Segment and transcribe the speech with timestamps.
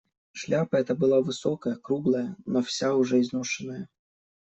[0.43, 3.87] Шляпа эта была высокая, круглая, но вся уже изношенная.